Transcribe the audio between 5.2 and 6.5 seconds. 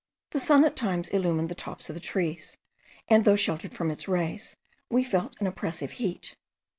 an oppressive heat.